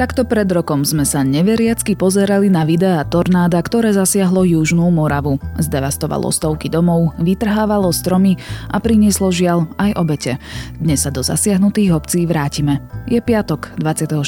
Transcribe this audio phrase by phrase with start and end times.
[0.00, 5.36] Takto pred rokom sme sa neveriacky pozerali na videá tornáda, ktoré zasiahlo Južnú Moravu.
[5.60, 8.40] Zdevastovalo stovky domov, vytrhávalo stromy
[8.72, 10.32] a prinieslo žiaľ aj obete.
[10.80, 12.80] Dnes sa do zasiahnutých obcí vrátime.
[13.12, 14.24] Je piatok, 24.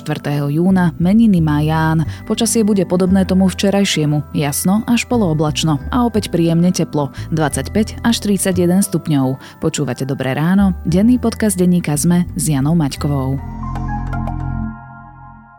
[0.52, 2.04] júna, meniny má Ján.
[2.28, 8.84] Počasie bude podobné tomu včerajšiemu, jasno až polooblačno a opäť príjemne teplo, 25 až 31
[8.84, 9.40] stupňov.
[9.64, 13.40] Počúvate Dobré ráno, denný podcast denníka ZME s Janou Maťkovou.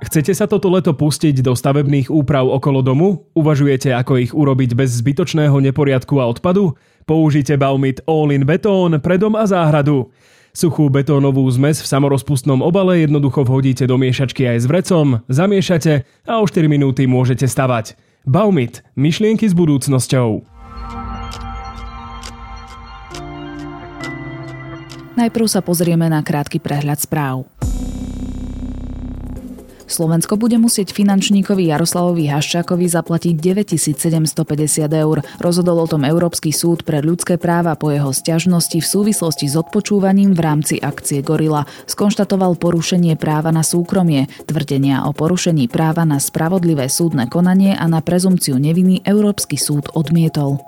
[0.04, 3.24] Chcete sa toto leto pustiť do stavebných úprav okolo domu?
[3.40, 6.76] Uvažujete, ako ich urobiť bez zbytočného neporiadku a odpadu?
[7.08, 10.12] Použite Baumit All-in Betón pre dom a záhradu.
[10.52, 16.34] Suchú betónovú zmes v samorozpustnom obale jednoducho vhodíte do miešačky aj s vrecom, zamiešate a
[16.38, 17.96] o 4 minúty môžete stavať.
[18.28, 18.84] Baumit.
[19.00, 20.44] Myšlienky s budúcnosťou.
[25.14, 27.46] Najprv sa pozrieme na krátky prehľad správ.
[29.88, 35.22] Slovensko bude musieť finančníkovi Jaroslavovi Haščákovi zaplatiť 9750 eur.
[35.44, 40.32] Rozhodol o tom Európsky súd pre ľudské práva po jeho stiažnosti v súvislosti s odpočúvaním
[40.32, 41.68] v rámci akcie Gorila.
[41.90, 48.00] Skonštatoval porušenie práva na súkromie, tvrdenia o porušení práva na spravodlivé súdne konanie a na
[48.00, 50.62] prezumciu neviny Európsky súd odmietol.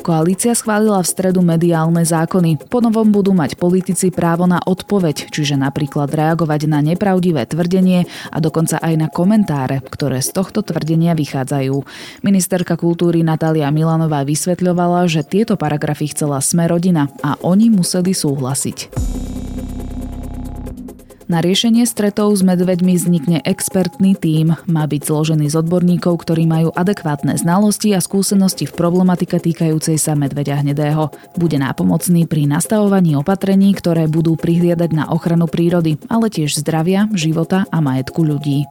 [0.00, 2.72] Koalícia schválila v stredu mediálne zákony.
[2.72, 8.36] Po novom budú mať politici právo na odpoveď, čiže napríklad reagovať na nepravdivé tvrdenie a
[8.40, 11.84] dokonca aj na komentáre, ktoré z tohto tvrdenia vychádzajú.
[12.24, 18.78] Ministerka kultúry Natália Milanová vysvetľovala, že tieto paragrafy chcela Sme rodina a oni museli súhlasiť.
[21.30, 24.58] Na riešenie stretov s medveďmi vznikne expertný tím.
[24.66, 30.18] Má byť zložený z odborníkov, ktorí majú adekvátne znalosti a skúsenosti v problematike týkajúcej sa
[30.18, 31.14] medveďa hnedého.
[31.38, 37.62] Bude nápomocný pri nastavovaní opatrení, ktoré budú prihliadať na ochranu prírody, ale tiež zdravia, života
[37.70, 38.66] a majetku ľudí.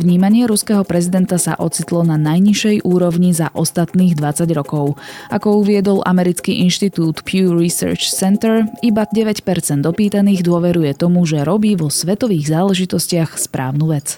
[0.00, 4.96] Vnímanie ruského prezidenta sa ocitlo na najnižšej úrovni za ostatných 20 rokov.
[5.28, 9.44] Ako uviedol americký inštitút Pew Research Center, iba 9%
[9.84, 14.16] dopýtaných dôveruje tomu, že robí vo svetových záležitostiach správnu vec.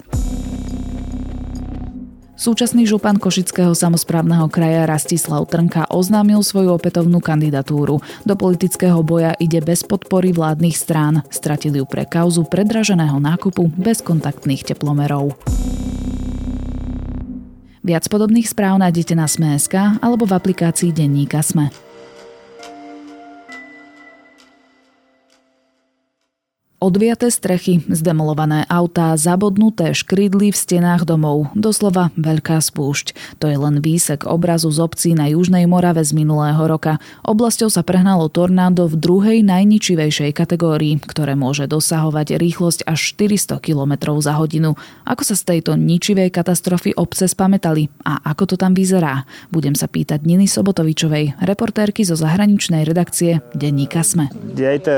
[2.42, 8.03] Súčasný župan Košického samozprávneho kraja Rastislav Trnka oznámil svoju opätovnú kandidatúru.
[8.26, 11.22] Do politického boja ide bez podpory vládnych strán.
[11.31, 15.38] Stratili ju pre kauzu predraženého nákupu bez kontaktných teplomerov.
[17.86, 21.70] Viac podobných správ nájdete na Sme.sk alebo v aplikácii Denníka Sme.
[26.82, 31.54] Odviaté strechy, zdemolované autá, zabodnuté škrydly v stenách domov.
[31.54, 33.38] Doslova veľká spúšť.
[33.38, 36.98] To je len výsek obrazu z obcí na Južnej Morave z minulého roka.
[37.22, 44.19] Oblasťou sa prehnalo tornádo v druhej najničivejšej kategórii, ktoré môže dosahovať rýchlosť až 400 km
[44.19, 44.75] za hodinu.
[45.06, 49.22] Ako sa z tejto ničivej katastrofy obce spametali a ako to tam vyzerá?
[49.54, 54.34] Budem sa pýtať Niny Sobotovičovej, reportérky zo zahraničnej redakcie Denníka Sme.
[54.34, 54.91] Dejte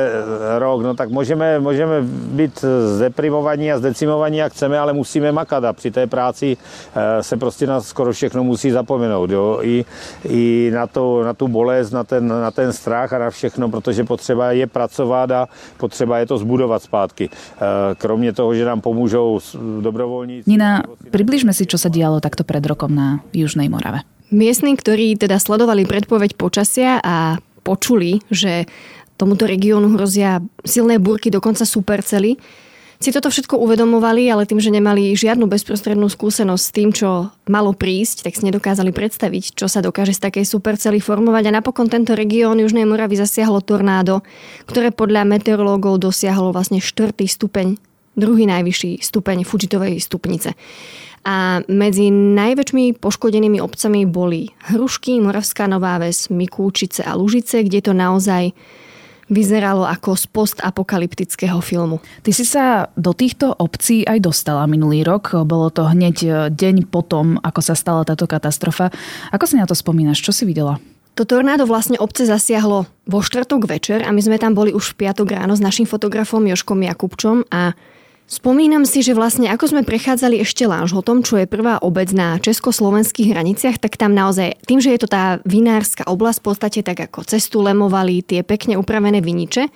[0.57, 2.03] rok, no tak môžeme, môžeme můžeme
[2.39, 2.65] být
[2.97, 7.67] zdeprimovaní a zdecimovaní, jak chceme, ale musíme makat a při té práci eh, se prostě
[7.67, 9.31] na skoro všechno musí zapomenout.
[9.31, 9.59] Jo?
[9.63, 9.85] I,
[10.29, 14.05] i na, to, na tu bolest, na ten, na ten strach a na všechno, protože
[14.05, 17.29] potřeba je pracovat a potřeba je to zbudovat zpátky.
[17.31, 17.61] Eh,
[17.99, 19.41] kromě toho, že nám pomůžou
[19.81, 20.47] dobrovoľníci.
[20.47, 24.07] Nina, približme si, čo sa dialo takto pred rokom na Južnej Morave.
[24.31, 28.69] Miestni, ktorí teda sledovali predpoveď počasia a počuli, že
[29.17, 32.37] tomuto regiónu hrozia silné búrky, dokonca supercely.
[33.03, 37.77] Si toto všetko uvedomovali, ale tým, že nemali žiadnu bezprostrednú skúsenosť s tým, čo malo
[37.77, 41.51] prísť, tak si nedokázali predstaviť, čo sa dokáže z takej supercely formovať.
[41.51, 44.25] A napokon tento región Južnej Moravy zasiahlo tornádo,
[44.65, 47.77] ktoré podľa meteorológov dosiahlo vlastne štvrtý stupeň,
[48.17, 50.55] druhý najvyšší stupeň Fujitovej stupnice.
[51.25, 57.93] A medzi najväčšími poškodenými obcami boli Hrušky, Moravská Nová Ves, Mikúčice a Lužice, kde to
[57.97, 58.53] naozaj
[59.29, 62.01] vyzeralo ako z postapokalyptického filmu.
[62.25, 65.33] Ty si sa do týchto obcí aj dostala minulý rok.
[65.45, 68.93] Bolo to hneď e, deň potom, ako sa stala táto katastrofa.
[69.33, 70.21] Ako si na to spomínaš?
[70.21, 70.77] Čo si videla?
[71.15, 75.07] To tornádo vlastne obce zasiahlo vo štvrtok večer a my sme tam boli už v
[75.07, 77.79] piatok ráno s našim fotografom Joškom Jakubčom a
[78.25, 83.37] Spomínam si, že vlastne ako sme prechádzali ešte Lanžhotom, čo je prvá obec na československých
[83.37, 87.29] hraniciach, tak tam naozaj, tým, že je to tá vinárska oblasť, v podstate tak ako
[87.29, 89.69] cestu lemovali tie pekne upravené viniče,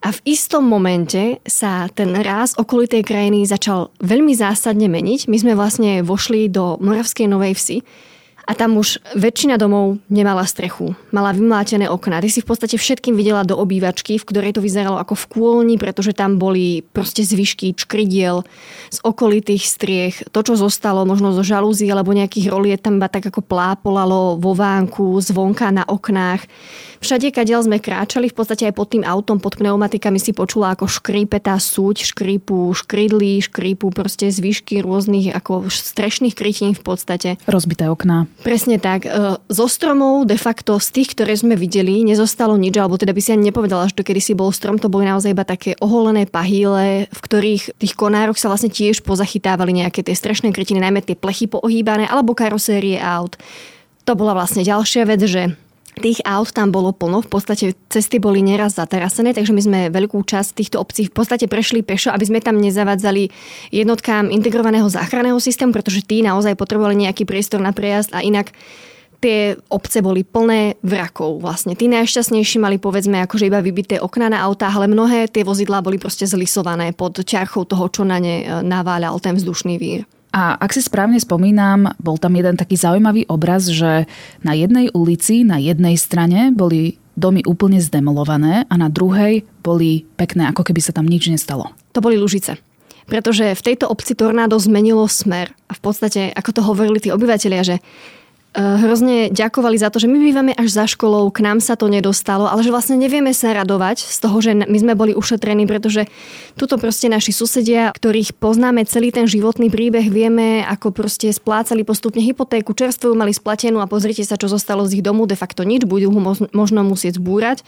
[0.00, 5.28] a v istom momente sa ten ráz okolitej krajiny začal veľmi zásadne meniť.
[5.28, 7.78] My sme vlastne vošli do Moravskej Novej Vsi
[8.46, 10.96] a tam už väčšina domov nemala strechu.
[11.12, 12.20] Mala vymlátené okná.
[12.22, 15.76] Ty si v podstate všetkým videla do obývačky, v ktorej to vyzeralo ako v kôlni,
[15.76, 18.42] pretože tam boli proste zvyšky čkridiel
[18.88, 20.16] z okolitých striech.
[20.32, 24.52] To, čo zostalo možno zo žalúzy alebo nejakých roliet, tam iba tak ako plápolalo vo
[24.54, 26.46] vánku, zvonka na oknách.
[27.00, 30.84] Všade, kadiaľ sme kráčali, v podstate aj pod tým autom, pod pneumatikami si počula, ako
[30.84, 37.28] škrípe tá súť, škrípu škridlí, škrípu proste zvyšky rôznych ako strešných krytín v podstate.
[37.48, 38.29] Rozbité okná.
[38.40, 39.04] Presne tak.
[39.04, 39.10] E,
[39.52, 43.36] zo stromov de facto z tých, ktoré sme videli, nezostalo nič, alebo teda by si
[43.36, 47.04] ani nepovedala, že to kedy si bol strom, to boli naozaj iba také oholené pahýle,
[47.12, 51.52] v ktorých tých konároch sa vlastne tiež pozachytávali nejaké tie strešné krytiny, najmä tie plechy
[51.52, 53.36] poohýbané, alebo karosérie aut.
[54.08, 55.52] To bola vlastne ďalšia vec, že
[55.98, 60.22] Tých aut tam bolo plno, v podstate cesty boli neraz zaterasené, takže my sme veľkú
[60.22, 63.26] časť týchto obcí v podstate prešli pešo, aby sme tam nezavadzali
[63.74, 68.54] jednotkám integrovaného záchranného systému, pretože tí naozaj potrebovali nejaký priestor na prejazd a inak
[69.20, 71.76] tie obce boli plné vrakov vlastne.
[71.76, 76.00] Tí najšťastnejší mali povedzme akože iba vybité okna na autách, ale mnohé tie vozidlá boli
[76.00, 80.08] proste zlisované pod ťarchou toho, čo na ne e, naváľal ten vzdušný vír.
[80.30, 84.06] A ak si správne spomínam, bol tam jeden taký zaujímavý obraz, že
[84.46, 90.46] na jednej ulici, na jednej strane boli domy úplne zdemolované a na druhej boli pekné,
[90.48, 91.74] ako keby sa tam nič nestalo.
[91.92, 92.56] To boli Lužice.
[93.10, 95.50] Pretože v tejto obci tornádo zmenilo smer.
[95.66, 97.76] A v podstate, ako to hovorili tí obyvateľia, že
[98.50, 102.50] hrozne ďakovali za to, že my bývame až za školou, k nám sa to nedostalo,
[102.50, 106.10] ale že vlastne nevieme sa radovať z toho, že my sme boli ušetrení, pretože
[106.58, 112.18] tuto proste naši susedia, ktorých poznáme celý ten životný príbeh, vieme, ako proste splácali postupne
[112.18, 115.86] hypotéku, čerstvú mali splatenú a pozrite sa, čo zostalo z ich domu, de facto nič,
[115.86, 116.20] budú ho
[116.50, 117.62] možno musieť zbúrať.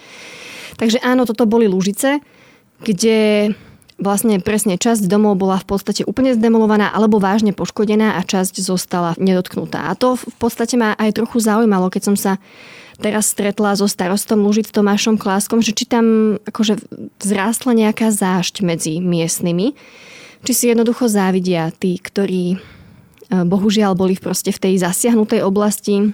[0.82, 2.18] Takže áno, toto boli Lužice,
[2.82, 3.54] kde
[4.02, 9.14] vlastne presne časť domov bola v podstate úplne zdemolovaná alebo vážne poškodená a časť zostala
[9.16, 9.88] nedotknutá.
[9.88, 12.42] A to v podstate ma aj trochu zaujímalo, keď som sa
[12.98, 16.82] teraz stretla so starostom Lužic Tomášom Kláskom, že či tam akože
[17.22, 19.74] vzrástla nejaká zášť medzi miestnymi,
[20.42, 22.58] či si jednoducho závidia tí, ktorí eh,
[23.30, 26.12] bohužiaľ boli proste v tej zasiahnutej oblasti,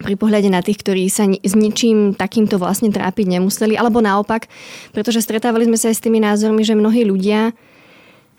[0.00, 4.48] pri pohľade na tých, ktorí sa s ničím takýmto vlastne trápiť nemuseli, alebo naopak,
[4.96, 7.52] pretože stretávali sme sa aj s tými názormi, že mnohí ľudia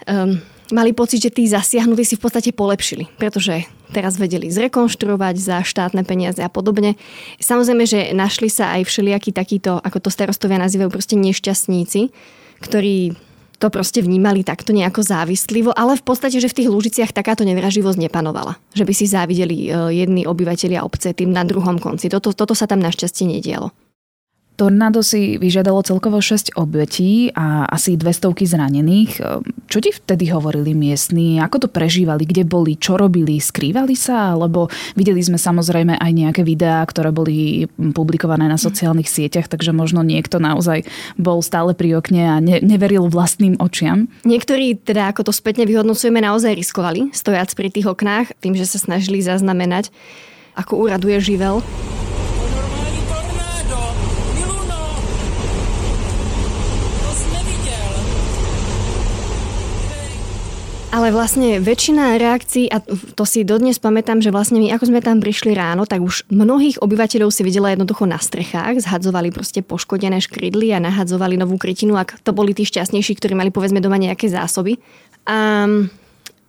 [0.10, 0.42] um,
[0.74, 6.02] mali pocit, že tí zasiahnutí si v podstate polepšili, pretože teraz vedeli zrekonštruovať za štátne
[6.08, 6.96] peniaze a podobne.
[7.38, 12.10] Samozrejme, že našli sa aj všelijakí takíto, ako to starostovia nazývajú, proste nešťastníci,
[12.64, 13.14] ktorí
[13.62, 18.10] to proste vnímali takto nejako závislivo, ale v podstate, že v tých Lúžiciach takáto nevraživosť
[18.10, 18.58] nepanovala.
[18.74, 22.10] Že by si závideli e, jedni obyvateľia obce tým na druhom konci.
[22.10, 23.70] Toto, toto sa tam našťastie nedialo.
[24.62, 29.18] Tornádo si vyžiadalo celkovo 6 obetí a asi 200 zranených.
[29.66, 31.42] Čo ti vtedy hovorili miestni?
[31.42, 32.30] Ako to prežívali?
[32.30, 32.78] Kde boli?
[32.78, 33.42] Čo robili?
[33.42, 34.38] Skrývali sa?
[34.38, 40.06] Lebo videli sme samozrejme aj nejaké videá, ktoré boli publikované na sociálnych sieťach, takže možno
[40.06, 40.86] niekto naozaj
[41.18, 44.14] bol stále pri okne a ne, neveril vlastným očiam.
[44.30, 48.78] Niektorí, teda ako to spätne vyhodnocujeme, naozaj riskovali, stojac pri tých oknách, tým, že sa
[48.78, 49.90] snažili zaznamenať,
[50.54, 51.66] ako úraduje živel.
[60.92, 62.84] Ale vlastne väčšina reakcií, a
[63.16, 66.84] to si dodnes pamätám, že vlastne my ako sme tam prišli ráno, tak už mnohých
[66.84, 72.20] obyvateľov si videla jednoducho na strechách, zhadzovali proste poškodené škrydly a nahadzovali novú krytinu, ak
[72.28, 74.84] to boli tí šťastnejší, ktorí mali povedzme doma nejaké zásoby.
[75.32, 75.66] A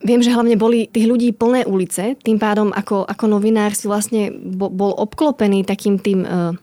[0.03, 4.35] Viem, že hlavne boli tých ľudí plné ulice, tým pádom ako, ako novinár si vlastne
[4.59, 6.59] bol obklopený takým tým uh,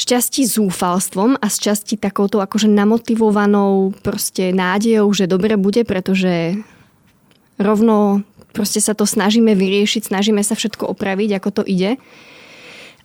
[0.00, 6.56] šťastí zúfalstvom a z časti takouto akože namotivovanou proste nádejou, že dobre bude, pretože
[7.60, 8.24] rovno
[8.56, 12.00] proste sa to snažíme vyriešiť, snažíme sa všetko opraviť, ako to ide.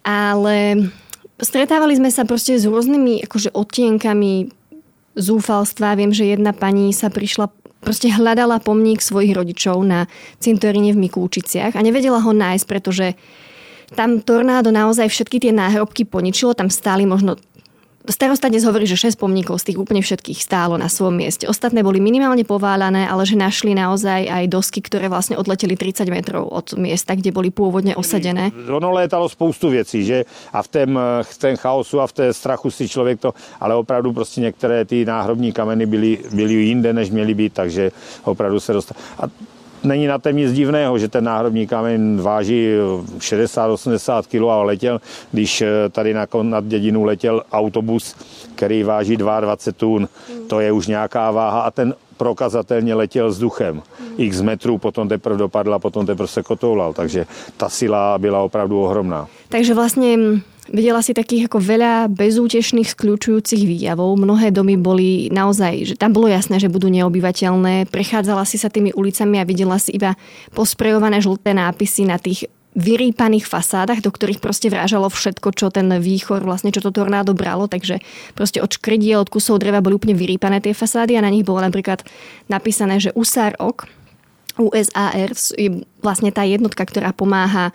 [0.07, 0.87] Ale
[1.35, 4.55] stretávali sme sa proste s rôznymi akože odtienkami
[5.19, 5.99] zúfalstva.
[5.99, 7.51] Viem, že jedna pani sa prišla
[7.83, 10.07] proste hľadala pomník svojich rodičov na
[10.39, 13.19] cintoríne v Mikulčiciach a nevedela ho nájsť, pretože
[13.93, 17.37] tam tornádo naozaj všetky tie náhrobky poničilo, tam stáli možno
[18.05, 21.49] Starosta dnes hovorí, že 6 pomníkov z tých úplne všetkých stálo na svojom mieste.
[21.49, 26.45] Ostatné boli minimálne pováľané, ale že našli naozaj aj dosky, ktoré vlastne odleteli 30 metrov
[26.45, 28.53] od miesta, kde boli pôvodne osadené.
[28.69, 30.29] Ono létalo spoustu věcí, že?
[30.53, 30.89] A v tom,
[31.25, 35.05] v tom chaosu a v té strachu si člověk to, ale opravdu prostě některé ty
[35.05, 37.91] náhrobní kameny byly, byly jinde, než měly být, takže
[38.23, 38.97] opravdu se dostal.
[39.17, 39.54] A
[39.85, 42.69] není na tom nic divného, že ten náhrobní kamen váží
[43.17, 45.01] 60-80 kg a letěl,
[45.31, 48.15] když eh, tady na, nad dědinu letěl autobus,
[48.55, 50.09] který váží 22 tun.
[50.47, 53.81] To je už nějaká váha a ten prokazatelně letěl vzduchem.
[54.17, 57.25] X metrů, potom teprve dopadla, potom teprve se kotoulal, takže
[57.57, 59.27] ta sila byla opravdu ohromná.
[59.49, 64.17] Takže vlastne Videla si takých ako veľa bezútešných skľúčujúcich výjavov.
[64.17, 67.85] Mnohé domy boli naozaj, že tam bolo jasné, že budú neobyvateľné.
[67.93, 70.17] Prechádzala si sa tými ulicami a videla si iba
[70.57, 76.43] posprejované žlté nápisy na tých vyrýpaných fasádach, do ktorých proste vrážalo všetko, čo ten výchor,
[76.43, 78.03] vlastne čo to tornádo bralo, takže
[78.35, 81.63] proste od škrdiel, od kusov dreva boli úplne vyrýpané tie fasády a na nich bolo
[81.63, 82.03] napríklad
[82.51, 83.87] napísané, že USAR OK,
[84.59, 87.71] USAR je vlastne tá jednotka, ktorá pomáha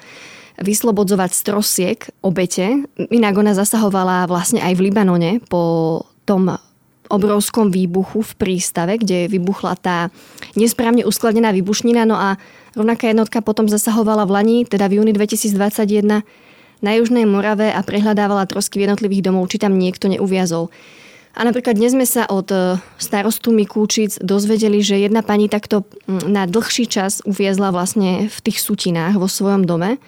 [0.61, 2.85] vyslobodzovať z trosiek obete.
[3.09, 6.53] Inak ona zasahovala vlastne aj v Libanone po tom
[7.11, 10.15] obrovskom výbuchu v prístave, kde vybuchla tá
[10.55, 12.07] nesprávne uskladená výbušnina.
[12.07, 12.39] No a
[12.79, 16.23] rovnaká jednotka potom zasahovala v Lani, teda v júni 2021
[16.81, 20.71] na Južnej Morave a prehľadávala trosky v jednotlivých domov, či tam niekto neuviazol.
[21.31, 25.87] A napríklad dnes sme sa od e, starostu Mikúčic dozvedeli, že jedna pani takto
[26.27, 30.03] na dlhší čas uviezla vlastne v tých sutinách vo svojom dome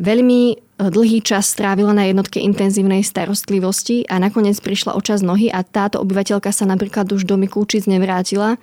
[0.00, 5.52] Veľmi eh, dlhý čas strávila na jednotke intenzívnej starostlivosti a nakoniec prišla o čas nohy
[5.52, 8.56] a táto obyvateľka sa napríklad už do Mikúčic nevrátila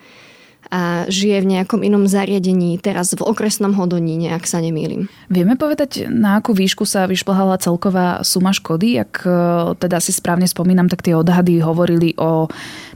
[0.68, 5.08] a žije v nejakom inom zariadení, teraz v okresnom Hodoníne, ak sa nemýlim.
[5.32, 9.00] Vieme povedať, na akú výšku sa vyšplhala celková suma škody?
[9.00, 9.34] Ak eh,
[9.80, 12.52] teda si správne spomínam, tak tie odhady hovorili o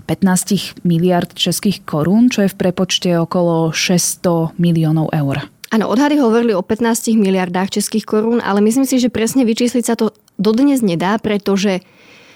[0.10, 5.53] 15 miliard českých korún, čo je v prepočte okolo 600 miliónov eur.
[5.74, 9.98] Áno, odhady hovorili o 15 miliardách českých korún, ale myslím si, že presne vyčísliť sa
[9.98, 11.82] to dodnes nedá, pretože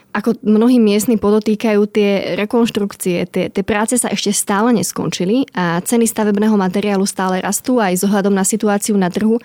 [0.09, 6.09] ako mnohí miestni podotýkajú, tie rekonštrukcie, tie, tie práce sa ešte stále neskončili a ceny
[6.09, 9.37] stavebného materiálu stále rastú aj s ohľadom na situáciu na trhu.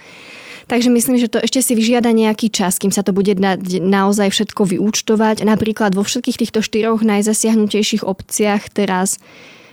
[0.73, 4.33] Takže myslím, že to ešte si vyžiada nejaký čas, kým sa to bude na, naozaj
[4.33, 5.45] všetko vyúčtovať.
[5.45, 9.21] Napríklad vo všetkých týchto štyroch najzasiahnutejších obciach teraz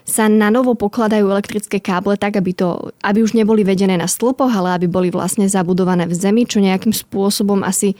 [0.09, 4.49] sa na novo pokladajú elektrické káble tak, aby, to, aby už neboli vedené na stĺpoch,
[4.49, 7.93] ale aby boli vlastne zabudované v zemi, čo nejakým spôsobom asi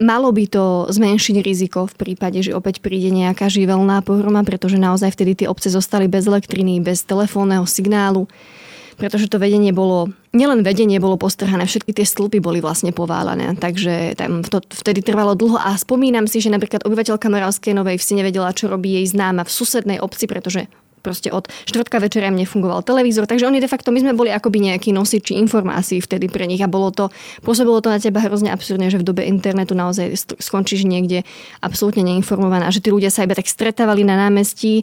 [0.00, 5.14] malo by to zmenšiť riziko v prípade, že opäť príde nejaká živelná pohroma, pretože naozaj
[5.14, 8.26] vtedy tie obce zostali bez elektriny, bez telefónneho signálu,
[8.94, 14.14] pretože to vedenie bolo, nielen vedenie bolo postrhané, všetky tie stĺpy boli vlastne poválané, takže
[14.18, 18.54] tam to vtedy trvalo dlho a spomínam si, že napríklad obyvateľka Moravskej Novej Vsi nevedela,
[18.54, 20.70] čo robí jej známa v susednej obci, pretože
[21.04, 24.72] proste od štvrtka večera im nefungoval televízor, takže oni de facto, my sme boli akoby
[24.72, 27.12] nejakí nosiči informácií vtedy pre nich a bolo to,
[27.44, 31.28] pôsobilo to na teba hrozne absurdne, že v dobe internetu naozaj skončíš niekde
[31.60, 34.80] absolútne neinformovaná, že tí ľudia sa iba tak stretávali na námestí,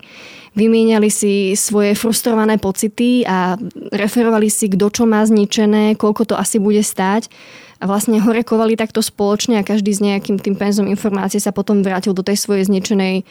[0.54, 3.58] vymieniali si svoje frustrované pocity a
[3.90, 7.32] referovali si, kto čo má zničené, koľko to asi bude stáť
[7.82, 12.14] a vlastne horekovali takto spoločne a každý s nejakým tým penzom informácie sa potom vrátil
[12.14, 13.26] do tej svojej zničenej,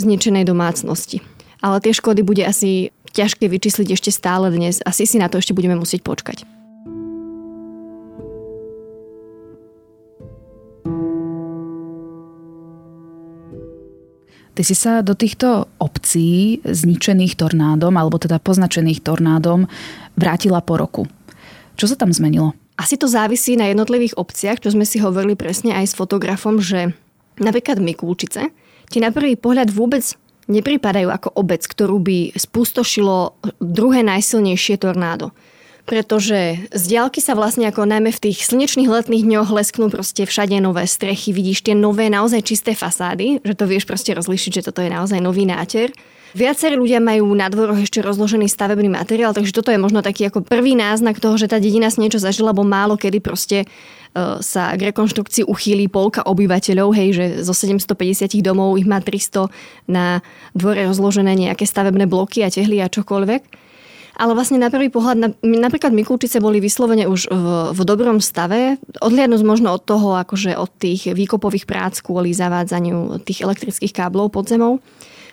[0.00, 1.20] zničenej domácnosti
[1.60, 4.80] ale tie škody bude asi ťažké vyčísliť ešte stále dnes.
[4.84, 6.44] Asi si na to ešte budeme musieť počkať.
[14.50, 19.64] Ty si sa do týchto obcí zničených tornádom, alebo teda poznačených tornádom,
[20.20, 21.02] vrátila po roku.
[21.80, 22.52] Čo sa tam zmenilo?
[22.76, 26.92] Asi to závisí na jednotlivých obciach, čo sme si hovorili presne aj s fotografom, že
[27.40, 28.52] napríklad Mikulčice
[28.92, 30.04] ti na prvý pohľad vôbec
[30.50, 35.30] nepripadajú ako obec, ktorú by spustošilo druhé najsilnejšie tornádo.
[35.88, 40.58] Pretože z diálky sa vlastne ako najmä v tých slnečných letných dňoch lesknú proste všade
[40.60, 44.84] nové strechy, vidíš tie nové naozaj čisté fasády, že to vieš proste rozlišiť, že toto
[44.84, 45.90] je naozaj nový náter.
[46.30, 50.46] Viacerí ľudia majú na dvoroch ešte rozložený stavebný materiál, takže toto je možno taký ako
[50.46, 53.66] prvý náznak toho, že tá dedina si niečo zažila, lebo málo kedy proste
[54.10, 59.46] E, sa k rekonštrukcii uchýli polka obyvateľov, hej, že zo 750 domov ich má 300
[59.86, 60.18] na
[60.50, 63.70] dvore rozložené nejaké stavebné bloky a tehly a čokoľvek.
[64.20, 69.46] Ale vlastne na prvý pohľad, napríklad Mikulčice boli vyslovene už v, v dobrom stave, odliadnúť
[69.46, 74.82] možno od toho, akože od tých výkopových prác kvôli zavádzaniu tých elektrických káblov pod zemou.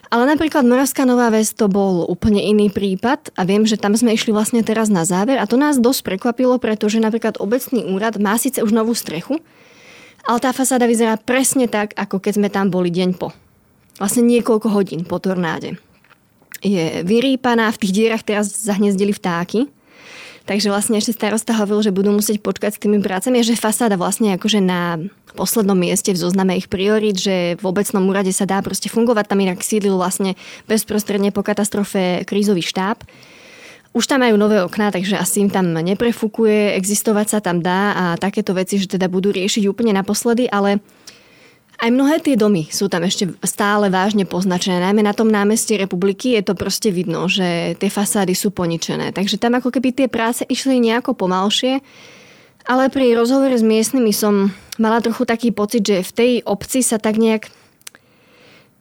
[0.07, 4.15] Ale napríklad Moravská Nová Ves to bol úplne iný prípad a viem, že tam sme
[4.15, 8.39] išli vlastne teraz na záver a to nás dosť prekvapilo, pretože napríklad obecný úrad má
[8.39, 9.43] síce už novú strechu,
[10.23, 13.35] ale tá fasáda vyzerá presne tak, ako keď sme tam boli deň po.
[13.99, 15.75] Vlastne niekoľko hodín po tornáde.
[16.63, 19.67] Je vyrýpaná, v tých dierach teraz zahniezdili vtáky,
[20.47, 24.39] Takže vlastne ešte starosta hovoril, že budú musieť počkať s tými prácami, že fasáda vlastne
[24.39, 24.95] akože na
[25.35, 29.27] poslednom mieste v zozname ich priorit, že v obecnom úrade sa dá proste fungovať.
[29.27, 30.39] Tam inak sídlil vlastne
[30.71, 33.03] bezprostredne po katastrofe krízový štáb.
[33.91, 38.03] Už tam majú nové okná, takže asi im tam neprefukuje, existovať sa tam dá a
[38.15, 40.79] takéto veci, že teda budú riešiť úplne naposledy, ale
[41.77, 44.81] Aj mnohé tie domy sú tam ešte stále vážne poznačené.
[44.81, 49.13] Najmä na tom námestí republiky je to proste vidno, že tie fasády sú poničené.
[49.13, 51.85] Takže tam ako keby tie práce išli nejako pomalšie.
[52.65, 54.49] Ale pri rozhovore s miestnymi som
[54.81, 57.53] mala trochu taký pocit, že v tej obci sa tak nejak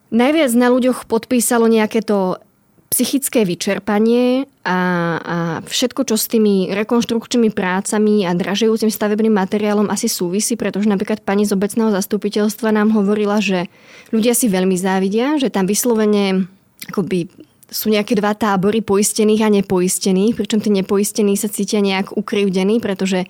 [0.09, 2.41] najviac na ľuďoch podpísalo nejaké to
[2.91, 4.79] psychické vyčerpanie a,
[5.19, 11.21] a všetko, čo s tými rekonštrukčnými prácami a dražejúcim stavebným materiálom asi súvisí, pretože napríklad
[11.27, 13.67] pani z obecného zastupiteľstva nám hovorila, že
[14.15, 16.47] ľudia si veľmi závidia, že tam vyslovene
[16.87, 17.27] akoby
[17.67, 23.27] sú nejaké dva tábory poistených a nepoistených, pričom tí nepoistení sa cítia nejak ukrivdení, pretože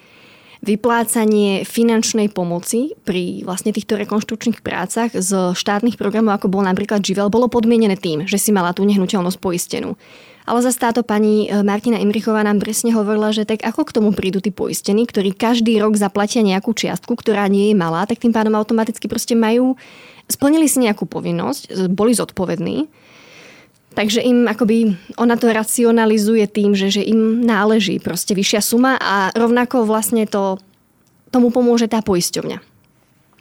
[0.67, 7.31] vyplácanie finančnej pomoci pri vlastne týchto rekonštrukčných prácach z štátnych programov, ako bol napríklad Živel,
[7.31, 9.95] bolo podmienené tým, že si mala tú nehnuteľnosť poistenú.
[10.47, 14.11] Ale zase táto pani e, Martina Imrichová nám presne hovorila, že tak ako k tomu
[14.15, 18.31] prídu tí poistení, ktorí každý rok zaplatia nejakú čiastku, ktorá nie je malá, tak tým
[18.31, 19.75] pádom automaticky proste majú,
[20.31, 22.87] splnili si nejakú povinnosť, boli zodpovední
[23.97, 29.33] Takže im akoby ona to racionalizuje tým, že, že im náleží proste vyššia suma a
[29.33, 30.61] rovnako vlastne to
[31.33, 32.61] tomu pomôže tá poisťovňa,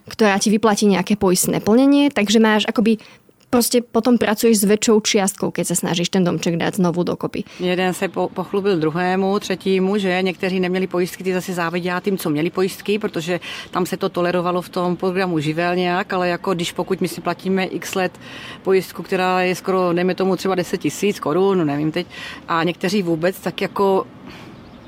[0.07, 3.03] ktorá ti vyplatí nejaké poistné plnenie, takže máš akoby
[3.49, 7.43] prostě potom pracuješ s väčšou čiastkou, keď se snažíš ten domček dát znovu dokopy.
[7.59, 12.29] Jeden se po, pochlubil druhému, třetímu, že někteří neměli pojistky, ty zase závidějí tím, co
[12.29, 13.39] měli pojistky, protože
[13.71, 17.21] tam se to tolerovalo v tom programu živel nějak, ale jako když pokud my si
[17.21, 18.19] platíme x let
[18.63, 22.07] pojistku, která je skoro, nejme tomu třeba 10 tisíc korun, nevím teď,
[22.47, 24.05] a někteří vůbec, tak jako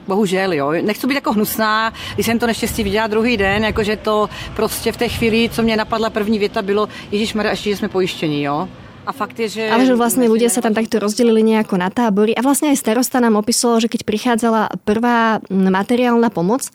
[0.07, 0.71] bohužel, jo.
[0.71, 4.97] Nechci být jako hnusná, když jsem to neštěstí viděla druhý den, jakože to prostě v
[4.97, 8.67] té chvíli, co mě napadla první věta, bylo, Ježíš Maria, ještě, že jsme pojištění, jo.
[9.07, 9.63] A fakt je, že...
[9.71, 12.35] Ale že vlastne ľudia sa tam takto rozdelili nejako na tábory.
[12.35, 16.67] A vlastne aj starosta nám opísalo, že keď prichádzala prvá materiálna pomoc,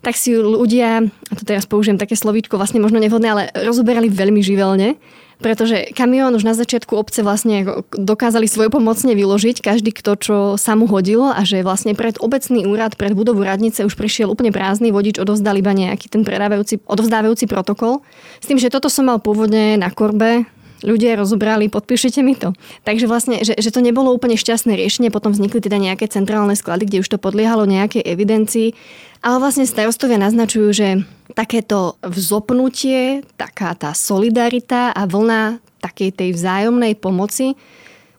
[0.00, 4.40] tak si ľudia, a to teraz použijem také slovíčko, vlastne možno nevhodné, ale rozoberali veľmi
[4.40, 4.96] živelne
[5.40, 7.64] pretože kamión už na začiatku obce vlastne
[7.96, 12.94] dokázali svojpomocne vyložiť každý, kto čo sa mu hodilo a že vlastne pred obecný úrad,
[13.00, 18.04] pred budovu radnice už prišiel úplne prázdny vodič, odovzdal iba nejaký ten predávajúci, odovzdávajúci protokol.
[18.38, 20.44] S tým, že toto som mal pôvodne na korbe,
[20.82, 22.56] ľudia rozobrali, podpíšete mi to.
[22.84, 26.88] Takže vlastne, že, že to nebolo úplne šťastné riešenie, potom vznikli teda nejaké centrálne sklady,
[26.88, 28.72] kde už to podliehalo nejakej evidencii,
[29.20, 30.88] ale vlastne starostovia naznačujú, že
[31.36, 37.56] takéto vzopnutie, taká tá solidarita a vlna takej tej vzájomnej pomoci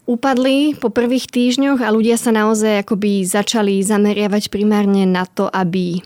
[0.09, 6.01] upadli po prvých týždňoch a ľudia sa naozaj akoby začali zameriavať primárne na to, aby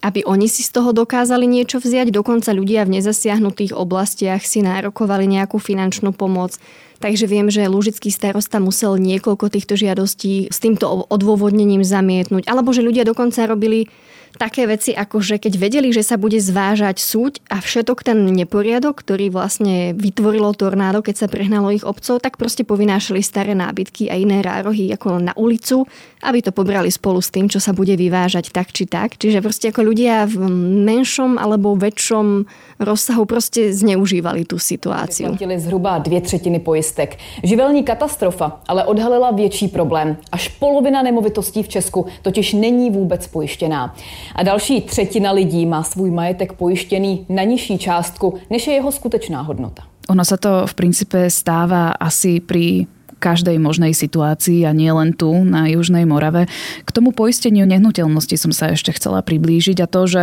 [0.00, 2.12] aby oni si z toho dokázali niečo vziať.
[2.12, 6.56] Dokonca ľudia v nezasiahnutých oblastiach si nárokovali nejakú finančnú pomoc.
[7.00, 12.44] Takže viem, že Lužický starosta musel niekoľko týchto žiadostí s týmto odôvodnením zamietnúť.
[12.44, 13.88] Alebo že ľudia dokonca robili
[14.36, 19.02] také veci, ako že keď vedeli, že sa bude zvážať súď a všetok ten neporiadok,
[19.02, 24.14] ktorý vlastne vytvorilo tornádo, keď sa prehnalo ich obcov, tak proste povinášali staré nábytky a
[24.14, 25.82] iné rárohy ako na ulicu,
[26.22, 29.18] aby to pobrali spolu s tým, čo sa bude vyvážať tak či tak.
[29.18, 30.46] Čiže proste ako ľudia v
[30.86, 32.46] menšom alebo väčšom
[32.78, 35.34] rozsahu proste zneužívali tú situáciu.
[35.34, 36.60] Platili zhruba dvě třetiny
[36.90, 37.18] pojistek.
[37.42, 40.16] Živelní katastrofa ale odhalila větší problém.
[40.32, 43.94] Až polovina nemovitostí v Česku totiž není vůbec pojištěná.
[44.34, 49.42] A další třetina lidí má svůj majetek pojištěný na nižší částku, než je jeho skutečná
[49.42, 49.82] hodnota.
[50.10, 55.44] Ono sa to v princípe stáva asi pri každej možnej situácii a nie len tu
[55.44, 56.48] na Južnej Morave.
[56.82, 60.22] K tomu poisteniu nehnuteľnosti som sa ešte chcela priblížiť a to, že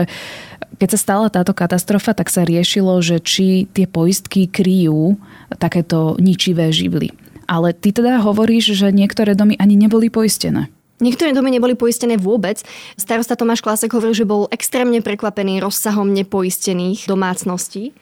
[0.81, 5.15] keď sa stala táto katastrofa, tak sa riešilo, že či tie poistky kryjú
[5.61, 7.13] takéto ničivé živly.
[7.47, 10.67] Ale ty teda hovoríš, že niektoré domy ani neboli poistené.
[10.97, 12.65] Niektoré domy neboli poistené vôbec.
[12.97, 17.93] Starosta Tomáš Klásek hovoril, že bol extrémne prekvapený rozsahom nepoistených domácností.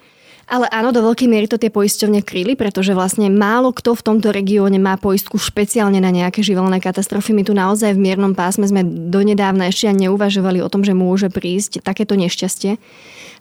[0.45, 4.29] Ale áno, do veľkej miery to tie poisťovne kryli, pretože vlastne málo kto v tomto
[4.29, 7.33] regióne má poistku špeciálne na nejaké živelné katastrofy.
[7.33, 11.33] My tu naozaj v miernom pásme sme donedávna ešte ani neuvažovali o tom, že môže
[11.33, 12.77] prísť takéto nešťastie.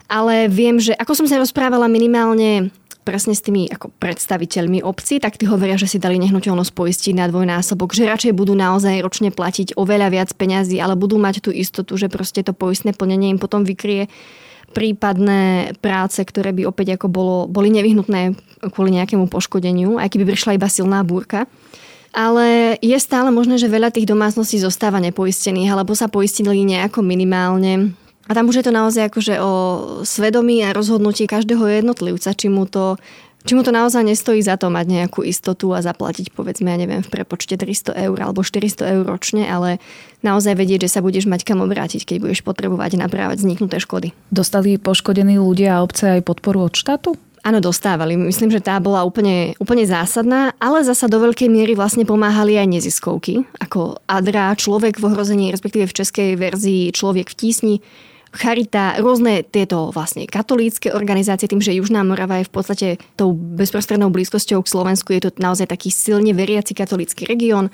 [0.09, 2.73] Ale viem, že ako som sa rozprávala minimálne
[3.05, 7.29] presne s tými ako predstaviteľmi obci, tak tí hovoria, že si dali nehnuteľnosť poistiť na
[7.29, 12.01] dvojnásobok, že radšej budú naozaj ročne platiť oveľa viac peňazí, ale budú mať tú istotu,
[12.01, 14.09] že proste to poistné plnenie im potom vykrie
[14.73, 18.33] prípadné práce, ktoré by opäť ako bolo, boli nevyhnutné
[18.73, 21.45] kvôli nejakému poškodeniu, aj keby prišla iba silná búrka.
[22.15, 27.91] Ale je stále možné, že veľa tých domácností zostáva nepoistených, alebo sa poistili nejako minimálne
[28.25, 29.51] a tam už je to naozaj akože o
[30.01, 32.97] svedomí a rozhodnutí každého jednotlivca, či mu to
[33.45, 37.05] či mu to naozaj nestojí za to mať nejakú istotu a zaplatiť povedzme, ja neviem,
[37.05, 39.77] v prepočte 300 eur alebo 400 eur ročne, ale
[40.25, 44.17] naozaj vedieť, že sa budeš mať kam obrátiť, keď budeš potrebovať naprávať vzniknuté škody.
[44.33, 47.13] Dostali poškodení ľudia a obce aj podporu od štátu?
[47.45, 48.17] Áno, dostávali.
[48.17, 52.65] Myslím, že tá bola úplne, úplne zásadná, ale zasa do veľkej miery vlastne pomáhali aj
[52.65, 57.75] neziskovky, ako Adra, Človek v ohrození, respektíve v českej verzii Človek v tísni,
[58.35, 64.11] Charita, rôzne tieto vlastne katolícke organizácie, tým, že Južná Morava je v podstate tou bezprostrednou
[64.11, 67.71] blízkosťou k Slovensku, je to naozaj taký silne veriaci katolícky región.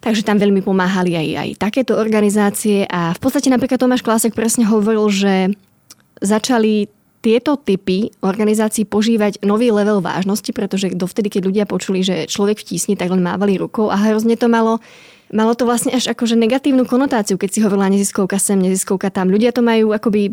[0.00, 4.64] Takže tam veľmi pomáhali aj, aj takéto organizácie a v podstate napríklad Tomáš Klásek presne
[4.64, 5.52] hovoril, že
[6.24, 6.88] začali
[7.20, 12.96] tieto typy organizácií požívať nový level vážnosti, pretože dovtedy, keď ľudia počuli, že človek vtísni,
[12.96, 14.80] tak len mávali rukou a hrozne to malo
[15.30, 19.30] malo to vlastne až akože negatívnu konotáciu, keď si hovorila neziskovka sem, neziskovka tam.
[19.30, 20.30] Ľudia to majú akoby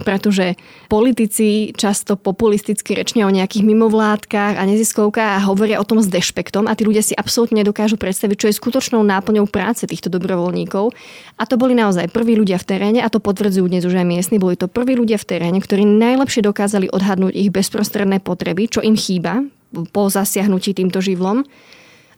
[0.00, 0.56] pretože
[0.88, 6.66] politici často populisticky rečnia o nejakých mimovládkach a neziskovkách a hovoria o tom s dešpektom
[6.66, 10.90] a tí ľudia si absolútne nedokážu predstaviť, čo je skutočnou náplňou práce týchto dobrovoľníkov.
[11.36, 14.40] A to boli naozaj prví ľudia v teréne a to potvrdzujú dnes už aj miestni,
[14.40, 18.96] boli to prví ľudia v teréne, ktorí najlepšie dokázali odhadnúť ich bezprostredné potreby, čo im
[18.96, 19.44] chýba
[19.94, 21.46] po zasiahnutí týmto živlom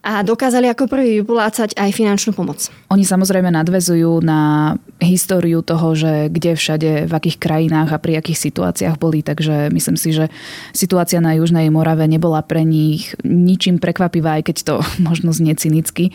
[0.03, 2.67] a dokázali ako prvý vyplácať aj finančnú pomoc.
[2.91, 8.51] Oni samozrejme nadvezujú na históriu toho, že kde všade, v akých krajinách a pri akých
[8.51, 10.27] situáciách boli, takže myslím si, že
[10.75, 14.75] situácia na Južnej Morave nebola pre nich ničím prekvapivá, aj keď to
[15.09, 16.11] možno znie cynicky.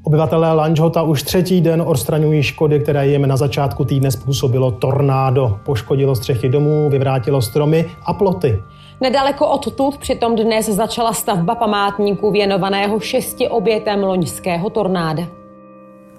[0.00, 5.60] Obyvatelé Lanžhota už třetí den odstraňují škody, které jim na začátku týdne způsobilo tornádo.
[5.64, 8.58] Poškodilo střechy domů, vyvrátilo stromy a ploty.
[9.02, 15.39] Nedaleko odtud přitom dnes začala stavba památníku věnovaného šesti obětem loňského tornáda.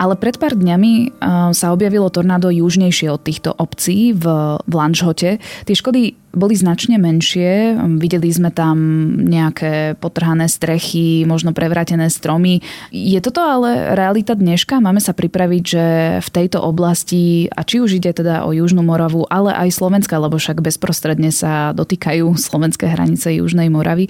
[0.02, 1.22] Ale pred pár dňami
[1.54, 4.26] sa objavilo tornádo južnejšie od týchto obcí v,
[4.66, 5.38] v Lanžhote.
[5.38, 7.78] Tie škody boli značne menšie.
[8.02, 8.82] Videli sme tam
[9.30, 12.66] nejaké potrhané strechy, možno prevrátené stromy.
[12.90, 14.82] Je toto ale realita dneška?
[14.82, 15.86] Máme sa pripraviť, že
[16.18, 20.42] v tejto oblasti, a či už ide teda o Južnú Moravu, ale aj Slovenska, lebo
[20.42, 24.10] však bezprostredne sa dotýkajú slovenské hranice Južnej Moravy,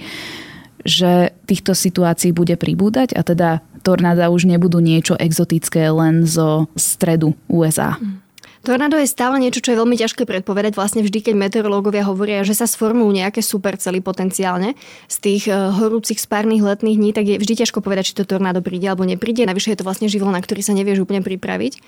[0.88, 7.34] že týchto situácií bude pribúdať a teda tornáda už nebudú niečo exotické len zo stredu
[7.50, 7.98] USA.
[7.98, 8.22] Mm.
[8.62, 10.78] Tornádo je stále niečo, čo je veľmi ťažké predpovedať.
[10.78, 14.78] Vlastne vždy, keď meteorológovia hovoria, že sa sformujú nejaké supercely potenciálne
[15.10, 18.62] z tých eh, horúcich spárnych letných dní, tak je vždy ťažko povedať, či to tornádo
[18.62, 19.42] príde alebo nepríde.
[19.42, 21.82] Navyše je to vlastne živlo, na ktorý sa nevieš úplne pripraviť.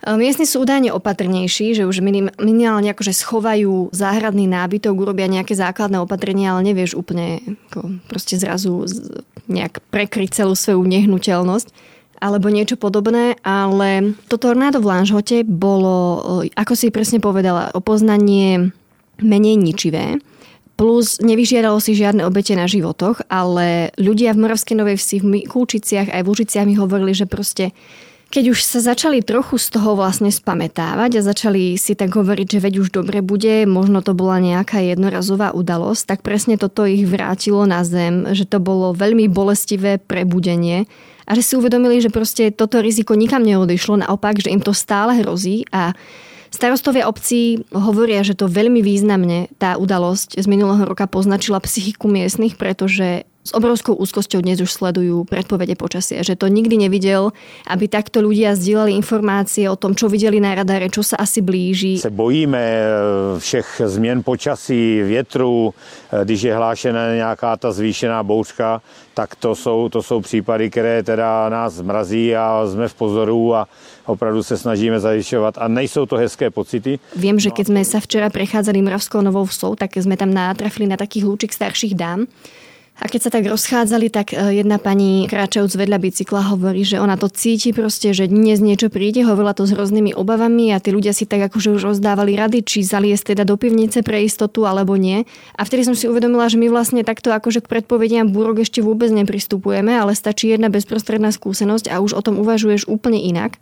[0.00, 2.00] Eh, miestni sú údajne opatrnejší, že už
[2.40, 8.88] minimálne akože schovajú záhradný nábytok, urobia nejaké základné opatrenia, ale nevieš úplne ako proste zrazu
[9.44, 11.68] nejak prekryť celú svoju nehnuteľnosť
[12.20, 15.96] alebo niečo podobné, ale to tornádo v Lanžhote bolo,
[16.44, 18.72] eh, ako si presne povedala, opoznanie
[19.20, 20.16] menej ničivé,
[20.80, 26.08] plus nevyžiadalo si žiadne obete na životoch, ale ľudia v Moravskej Novej Vsi, v Kulčiciach
[26.08, 27.76] aj v Lužiciach mi hovorili, že proste
[28.30, 32.62] keď už sa začali trochu z toho vlastne spametávať a začali si tak hovoriť, že
[32.62, 37.66] veď už dobre bude, možno to bola nejaká jednorazová udalosť, tak presne toto ich vrátilo
[37.66, 40.86] na zem, že to bolo veľmi bolestivé prebudenie
[41.26, 45.18] a že si uvedomili, že proste toto riziko nikam neodišlo, naopak, že im to stále
[45.18, 45.92] hrozí a
[46.50, 52.58] Starostovia obcí hovoria, že to veľmi významne tá udalosť z minulého roka poznačila psychiku miestnych,
[52.58, 57.32] pretože s obrovskou úzkosťou dnes už sledujú predpovede počasia, že to nikdy nevidel,
[57.64, 62.04] aby takto ľudia sdíleli informácie o tom, čo videli na radare, čo sa asi blíží.
[62.04, 62.84] Se bojíme eh,
[63.40, 69.88] všech změn počasí, větru, eh, když je hlášená nějaká ta zvýšená bouřka, tak to jsou,
[69.88, 73.68] to jsou případy, které teda nás mrazí a jsme v pozoru a
[74.06, 76.98] opravdu se snažíme zajišťovat a nejsou to hezké pocity.
[77.16, 81.00] Viem, že keď sme sa včera prechádzali Mravskou Novou Vsou, tak sme tam natrafili na
[81.00, 82.28] takých lúčik starších dám,
[83.00, 87.16] a keď sa tak rozchádzali, tak e, jedna pani kráčajúc vedľa bicykla hovorí, že ona
[87.16, 91.16] to cíti proste, že dnes niečo príde, hovorila to s hroznými obavami a tí ľudia
[91.16, 95.24] si tak akože už rozdávali rady, či zaliesť teda do pivnice pre istotu alebo nie.
[95.56, 99.08] A vtedy som si uvedomila, že my vlastne takto akože k predpovediam búrok ešte vôbec
[99.08, 103.56] nepristupujeme, ale stačí jedna bezprostredná skúsenosť a už o tom uvažuješ úplne inak.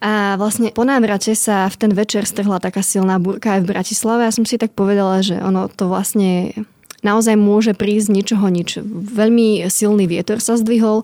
[0.00, 4.24] A vlastne po návrate sa v ten večer strhla taká silná búrka aj v Bratislave
[4.24, 6.54] a som si tak povedala, že ono to vlastne
[7.02, 8.82] naozaj môže prísť ničoho nič.
[8.88, 11.02] Veľmi silný vietor sa zdvihol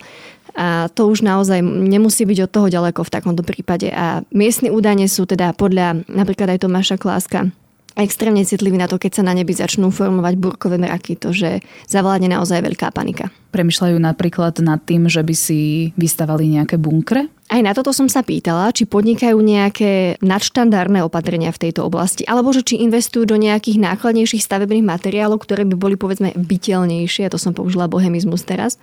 [0.55, 3.91] a to už naozaj nemusí byť od toho ďaleko v takomto prípade.
[3.91, 7.51] A miestni údajne sú teda podľa napríklad aj Tomáša Kláska
[7.95, 12.27] extrémne citliví na to, keď sa na nebi začnú formovať burkové mraky, to, že zavládne
[12.27, 13.31] naozaj veľká panika.
[13.55, 17.31] Premýšľajú napríklad nad tým, že by si vystavali nejaké bunkre?
[17.47, 22.51] Aj na toto som sa pýtala, či podnikajú nejaké nadštandardné opatrenia v tejto oblasti, alebo
[22.51, 27.55] že či investujú do nejakých nákladnejších stavebných materiálov, ktoré by boli povedzme bytelnejšie, to som
[27.55, 28.81] použila bohemizmus teraz,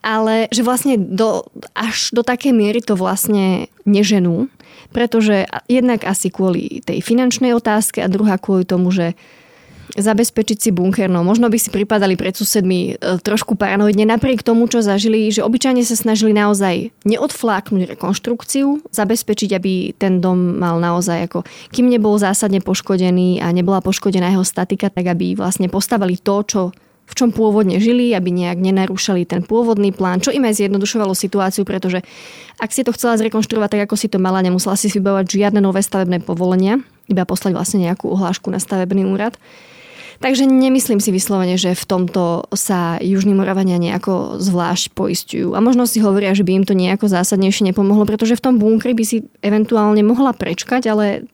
[0.00, 1.44] ale že vlastne do,
[1.76, 4.48] až do takej miery to vlastne neženú,
[4.90, 9.14] pretože jednak asi kvôli tej finančnej otázke a druhá kvôli tomu, že
[9.96, 11.10] zabezpečiť si bunker.
[11.10, 15.42] No, možno by si pripadali pred susedmi e, trošku paranoidne, napriek tomu, čo zažili, že
[15.42, 21.42] obyčajne sa snažili naozaj neodfláknuť rekonštrukciu, zabezpečiť, aby ten dom mal naozaj ako,
[21.74, 26.60] kým nebol zásadne poškodený a nebola poškodená jeho statika, tak aby vlastne postavili to, čo
[27.10, 31.66] v čom pôvodne žili, aby nejak nenarúšali ten pôvodný plán, čo im aj zjednodušovalo situáciu,
[31.66, 32.06] pretože
[32.62, 35.82] ak si to chcela zrekonštruovať tak, ako si to mala, nemusela si vybavovať žiadne nové
[35.82, 36.78] stavebné povolenia,
[37.10, 39.34] iba poslať vlastne nejakú ohlášku na stavebný úrad.
[40.20, 45.56] Takže nemyslím si vyslovene, že v tomto sa Južní Moravania nejako zvlášť poistujú.
[45.56, 48.92] A možno si hovoria, že by im to nejako zásadnejšie nepomohlo, pretože v tom bunkri
[48.92, 51.24] by si eventuálne mohla prečkať, ale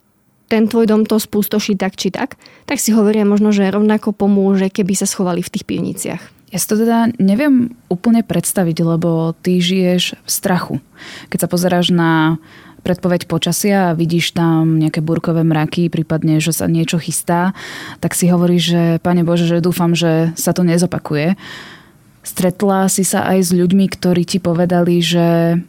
[0.47, 4.71] ten tvoj dom to spustoší tak či tak, tak si hovoria možno, že rovnako pomôže,
[4.71, 6.23] keby sa schovali v tých pivniciach.
[6.47, 10.75] Ja si to teda neviem úplne predstaviť, lebo ty žiješ v strachu.
[11.27, 12.39] Keď sa pozeráš na
[12.87, 17.51] predpoveď počasia a vidíš tam nejaké burkové mraky, prípadne, že sa niečo chystá,
[17.99, 21.35] tak si hovoríš, že Pane Bože, že dúfam, že sa to nezopakuje.
[22.23, 25.59] Stretla si sa aj s ľuďmi, ktorí ti povedali, že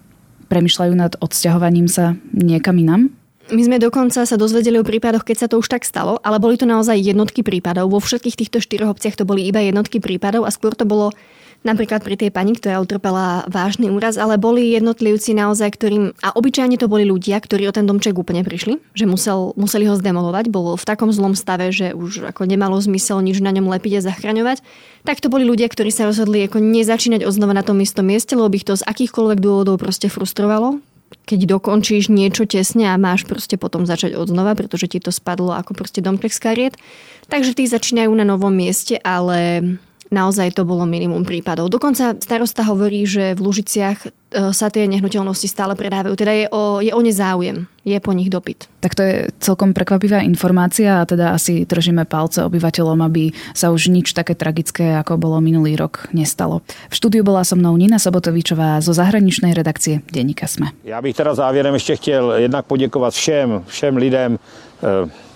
[0.46, 3.17] premyšľajú nad odsťahovaním sa niekam inam?
[3.48, 6.60] My sme dokonca sa dozvedeli o prípadoch, keď sa to už tak stalo, ale boli
[6.60, 7.88] to naozaj jednotky prípadov.
[7.88, 11.16] Vo všetkých týchto štyroch obciach to boli iba jednotky prípadov a skôr to bolo
[11.64, 16.76] napríklad pri tej pani, ktorá utrpela vážny úraz, ale boli jednotlivci naozaj, ktorým, a obyčajne
[16.76, 20.76] to boli ľudia, ktorí o ten domček úplne prišli, že musel, museli ho zdemolovať, bol
[20.76, 24.60] v takom zlom stave, že už ako nemalo zmysel nič na ňom lepiť a zachraňovať.
[25.02, 28.52] Tak to boli ľudia, ktorí sa rozhodli ako nezačínať oznova na tom istom mieste, lebo
[28.52, 30.84] ich to z akýchkoľvek dôvodov proste frustrovalo
[31.28, 35.52] keď dokončíš niečo tesne a máš proste potom začať od znova, pretože ti to spadlo
[35.56, 36.76] ako proste domplex kariet.
[37.28, 39.60] Takže tí začínajú na novom mieste, ale
[40.10, 41.68] naozaj to bolo minimum prípadov.
[41.68, 44.08] Dokonca starosta hovorí, že v Lužiciach e,
[44.52, 46.14] sa tie nehnuteľnosti stále predávajú.
[46.16, 48.68] Teda je o, je o ne záujem, je po nich dopyt.
[48.80, 53.92] Tak to je celkom prekvapivá informácia a teda asi držíme palce obyvateľom, aby sa už
[53.92, 56.64] nič také tragické, ako bolo minulý rok, nestalo.
[56.88, 60.72] V štúdiu bola so mnou Nina Sobotovičová zo zahraničnej redakcie Denníka Sme.
[60.84, 64.38] Já bych teda závěrem ještě chtěl jednak poděkovat všem, všem lidem,
[64.82, 65.27] e,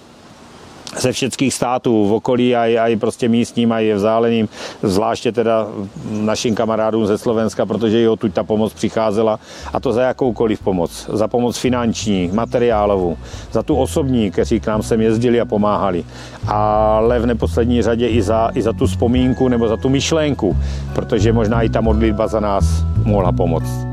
[0.98, 4.48] ze všetkých států v okolí a i prostě místním a i vzdáleným,
[4.82, 5.66] zvláště teda
[6.10, 9.40] našim kamarádům ze Slovenska, protože i odtud ta pomoc přicházela
[9.72, 11.10] a to za jakoukoliv pomoc.
[11.12, 13.16] Za pomoc finanční, materiálovou,
[13.52, 16.04] za tu osobní, kteří k nám sem jezdili a pomáhali.
[16.48, 20.56] Ale v neposlední řadě i za, i za tu vzpomínku nebo za tu myšlenku,
[20.94, 22.64] protože možná i ta modlitba za nás
[23.04, 23.91] mohla pomoct.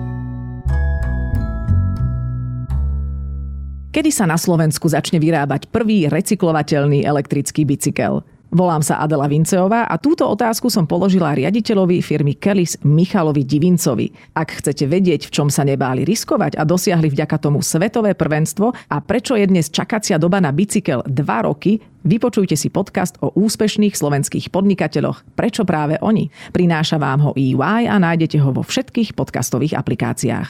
[4.00, 8.24] Kedy sa na Slovensku začne vyrábať prvý recyklovateľný elektrický bicykel?
[8.48, 14.08] Volám sa Adela Vinceová a túto otázku som položila riaditeľovi firmy Kellys Michalovi Divincovi.
[14.40, 19.04] Ak chcete vedieť, v čom sa nebáli riskovať a dosiahli vďaka tomu svetové prvenstvo a
[19.04, 24.48] prečo je dnes čakacia doba na bicykel 2 roky, vypočujte si podcast o úspešných slovenských
[24.48, 25.28] podnikateľoch.
[25.36, 26.32] Prečo práve oni?
[26.56, 30.50] Prináša vám ho EY a nájdete ho vo všetkých podcastových aplikáciách.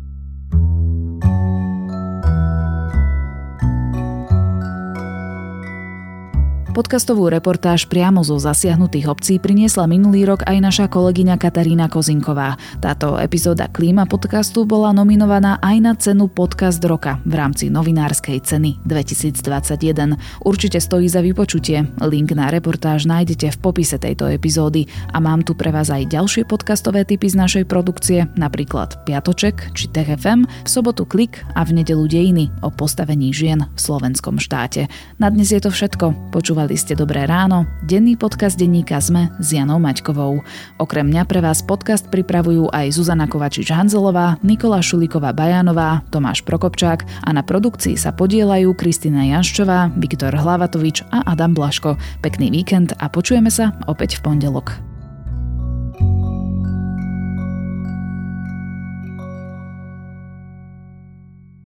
[6.71, 12.55] Podcastovú reportáž priamo zo zasiahnutých obcí priniesla minulý rok aj naša kolegyňa Katarína Kozinková.
[12.79, 18.79] Táto epizóda Klíma podcastu bola nominovaná aj na cenu Podcast roka v rámci novinárskej ceny
[18.87, 20.15] 2021.
[20.47, 21.91] Určite stojí za vypočutie.
[22.07, 26.47] Link na reportáž nájdete v popise tejto epizódy a mám tu pre vás aj ďalšie
[26.47, 32.07] podcastové typy z našej produkcie, napríklad Piatoček či TFM, v sobotu Klik a v nedelu
[32.07, 34.87] Dejiny o postavení žien v slovenskom štáte.
[35.19, 36.31] Na dnes je to všetko.
[36.31, 40.45] Počúvajte Počúvali ste Dobré ráno, denný podcast denníka ZME s Janou Maťkovou.
[40.77, 47.29] Okrem mňa pre vás podcast pripravujú aj Zuzana Kovačič-Hanzelová, Nikola Šuliková Bajanová, Tomáš Prokopčák a
[47.33, 51.97] na produkcii sa podielajú Kristina Janščová, Viktor Hlavatovič a Adam Blaško.
[52.21, 54.90] Pekný víkend a počujeme sa opäť v pondelok.